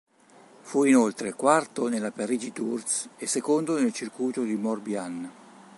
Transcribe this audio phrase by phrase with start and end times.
[0.61, 5.29] Fu inoltre quarto nella Parigi-Tours e secondo nel Circuito di Morbihan.